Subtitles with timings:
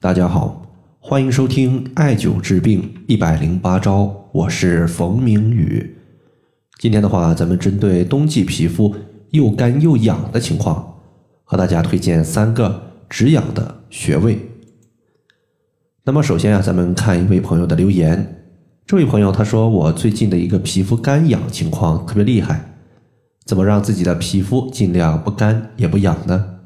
[0.00, 0.62] 大家好，
[1.00, 5.96] 欢迎收听艾灸治病一百零八招，我是冯明宇。
[6.78, 8.94] 今天的话，咱们针对冬季皮肤
[9.32, 11.00] 又干又痒的情况，
[11.42, 12.80] 和大家推荐三个
[13.10, 14.38] 止痒的穴位。
[16.04, 18.44] 那么首先啊，咱们看一位朋友的留言。
[18.86, 22.76] 这位朋友他说，我最近的一个皮肤干痒情况特别厉害，
[23.44, 26.57] 怎么让自己的皮肤尽量不干也不痒呢？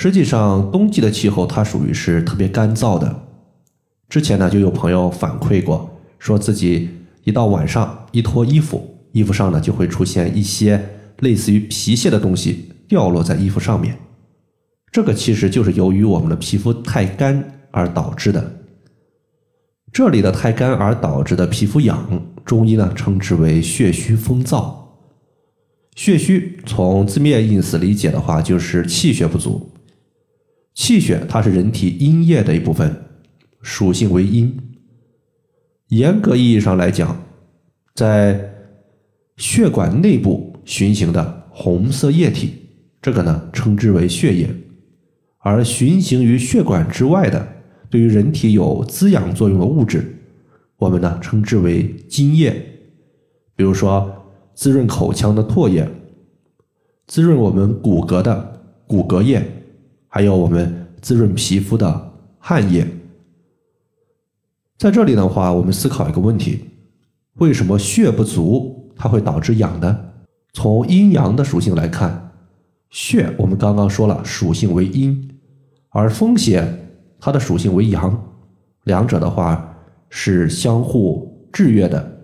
[0.00, 3.12] 实际上，冬季的气候它属于是特别干燥的。
[4.08, 6.88] 之前呢，就有朋友反馈过，说自己
[7.24, 10.80] 一到晚上一脱衣服，衣服上呢就会出现一些
[11.18, 13.98] 类似于皮屑的东西掉落在衣服上面。
[14.92, 18.52] 这个其实就是由于我们的皮肤太干而导致的。
[19.92, 24.72] 这里的太干而导致的皮肤痒，中医呢称之为血虚风燥。
[25.96, 29.68] 血虚从字面意思理解的话，就是气血不足。
[30.78, 32.94] 气血它是人体阴液的一部分，
[33.62, 34.56] 属性为阴。
[35.88, 37.20] 严格意义上来讲，
[37.96, 38.48] 在
[39.36, 42.54] 血管内部循行的红色液体，
[43.02, 44.46] 这个呢称之为血液；
[45.40, 47.46] 而循行于血管之外的，
[47.90, 50.16] 对于人体有滋养作用的物质，
[50.76, 52.54] 我们呢称之为津液。
[53.56, 54.08] 比如说，
[54.54, 55.88] 滋润口腔的唾液，
[57.08, 59.44] 滋润我们骨骼的骨骼液。
[60.08, 62.86] 还有我们滋润皮肤的汗液，
[64.78, 66.64] 在这里的话，我们思考一个问题：
[67.34, 69.98] 为什么血不足它会导致痒呢？
[70.54, 72.32] 从阴阳的属性来看，
[72.88, 75.38] 血我们刚刚说了属性为阴，
[75.90, 76.66] 而风邪
[77.20, 78.18] 它的属性为阳，
[78.84, 79.76] 两者的话
[80.08, 82.16] 是相互制约的。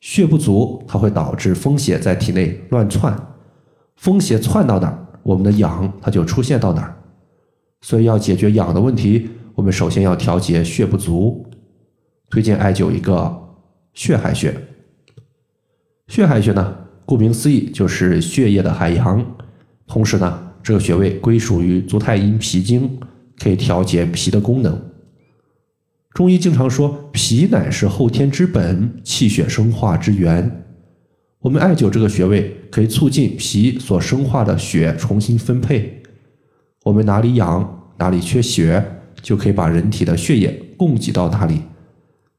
[0.00, 3.16] 血不足它会导致风邪在体内乱窜，
[3.96, 6.96] 风邪窜到哪儿，我们的痒它就出现到哪儿。
[7.82, 11.44] 所以要解决痒的问题，我们首先要调节血不足，
[12.30, 13.54] 推荐艾灸一个
[13.92, 14.56] 血海穴。
[16.06, 16.74] 血海穴呢，
[17.04, 19.22] 顾名思义就是血液的海洋，
[19.86, 22.98] 同时呢，这个穴位归属于足太阴脾经，
[23.38, 24.80] 可以调节脾的功能。
[26.14, 30.64] 中医经常说，脾乃是后天之本，气血生化之源。
[31.40, 36.02] 我们艾灸这个穴位，可以促进脾所生化的血重新分配。
[36.84, 38.84] 我们哪里痒，哪里缺血，
[39.22, 41.60] 就可以把人体的血液供给到哪里，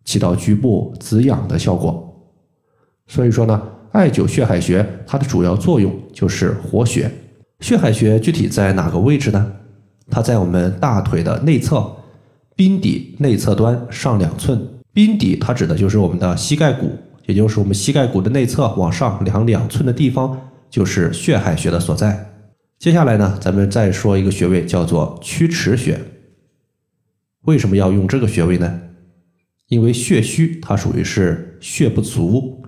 [0.03, 2.21] 起到局部止痒的效果。
[3.07, 3.61] 所以说呢，
[3.93, 7.09] 艾灸血海穴，它的主要作用就是活血。
[7.61, 9.53] 血海穴具体在哪个位置呢？
[10.11, 11.89] 它在我们大腿的内侧，
[12.57, 14.61] 髌底内侧端上两寸。
[14.93, 16.91] 髌底它指的就是我们的膝盖骨，
[17.25, 20.37] 也就是我们膝盖骨的内侧往上量两寸的地方，
[20.69, 22.32] 就是血海穴的所在。
[22.83, 25.97] 接下来呢，咱们再说一个穴位，叫做曲池穴。
[27.43, 28.81] 为什么要用这个穴位呢？
[29.69, 32.61] 因为血虚，它属于是血不足，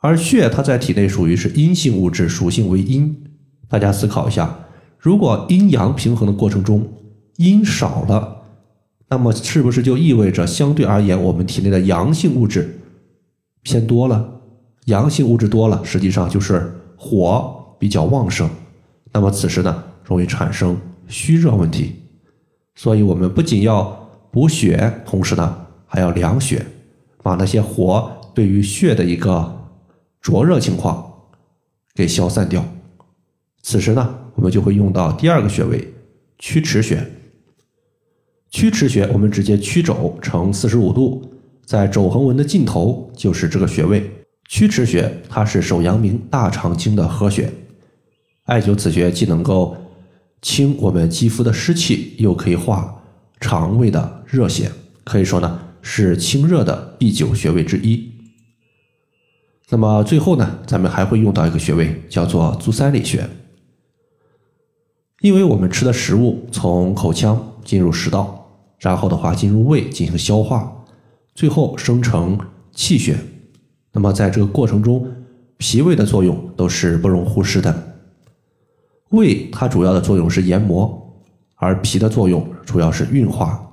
[0.00, 3.24] 而血它在体内属于是阴性物质，属性为阴。
[3.68, 4.56] 大家思考一下，
[4.96, 6.88] 如果阴阳平衡的过程中
[7.38, 8.42] 阴少了，
[9.08, 12.78] 那么是不是就意味着相对而言，我们体内的阳性物质
[13.62, 14.40] 偏多了？
[14.84, 18.48] 阳性物质多了，实际上就是火比较旺盛。
[19.12, 21.96] 那么此时呢，容易产生虚热问题，
[22.74, 26.64] 所以我们不仅要补血，同时呢还要凉血，
[27.22, 29.68] 把那些火对于血的一个
[30.20, 31.12] 灼热情况
[31.94, 32.64] 给消散掉。
[33.62, 35.92] 此时呢，我们就会用到第二个穴位
[36.38, 37.04] 曲池穴。
[38.50, 41.22] 曲池穴，我们直接曲肘成四十五度，
[41.64, 44.10] 在肘横纹的尽头就是这个穴位。
[44.48, 47.52] 曲池穴，它是手阳明大肠经的合穴。
[48.50, 49.76] 艾灸此穴既能够
[50.42, 53.00] 清我们肌肤的湿气，又可以化
[53.40, 54.72] 肠胃的热邪，
[55.04, 58.10] 可以说呢是清热的必灸穴位之一。
[59.68, 63.24] 那么最后呢，咱们还会用到一个穴位，叫做足三里穴。
[65.20, 68.50] 因为我们吃的食物从口腔进入食道，
[68.80, 70.84] 然后的话进入胃进行消化，
[71.36, 72.36] 最后生成
[72.72, 73.16] 气血。
[73.92, 75.08] 那么在这个过程中，
[75.56, 77.86] 脾胃的作用都是不容忽视的。
[79.10, 81.14] 胃它主要的作用是研磨，
[81.56, 83.72] 而脾的作用主要是运化。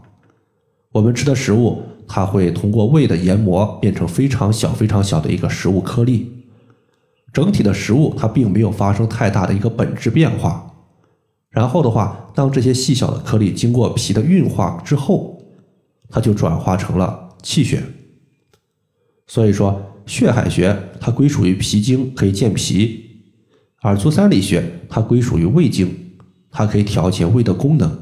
[0.91, 6.33] 我们吃的食物，它会通过胃的研磨变成非常小、非常小的一个食物颗粒。
[7.31, 10.63] 整体的食物它并没有发生太大的一个本质变化。
[11.49, 15.39] 然后的话，当这些细小的颗粒经过脾的运化之后，
[16.09, 17.83] 它就转化成了气血。
[19.27, 23.06] 所以说，血海穴它归属于脾经，可以健脾。
[23.81, 25.95] 而足三里穴它归属于胃经，
[26.51, 27.99] 它可以调节胃的功能，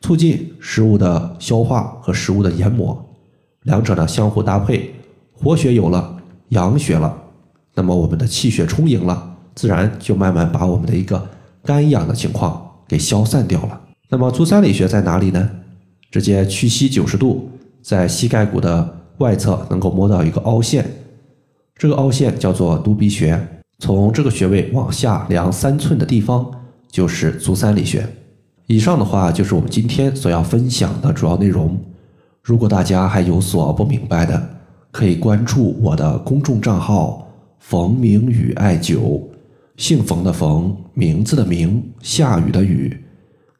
[0.00, 3.14] 促进食物的消化和食物的研磨，
[3.62, 4.94] 两者呢相互搭配，
[5.32, 6.16] 活血有了，
[6.48, 7.16] 养血了，
[7.74, 11.28] 那么我们的气血充盈了，自然就慢慢把我们的一个
[11.62, 13.80] 肝痒的情况给消散掉了。
[14.08, 15.50] 那么足三里穴在哪里呢？
[16.10, 17.50] 直接屈膝九十度，
[17.82, 20.88] 在膝盖骨的外侧能够摸到一个凹陷，
[21.76, 26.50] 这个凹陷叫做督鼻穴，从这个穴位往下量三寸的地方
[26.90, 28.06] 就是足三里穴。
[28.66, 31.78] 以上的话就是我们今天所要分享的主要内容。
[32.42, 34.48] 如果大家还有所不明白的，
[34.90, 37.28] 可以关注我的公众账号
[37.60, 39.20] “冯明宇艾灸”，
[39.76, 42.96] 姓冯的冯，名字的名，下雨的雨。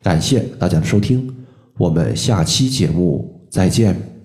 [0.03, 1.29] 感谢大家的收听，
[1.77, 4.16] 我们下期节目再见。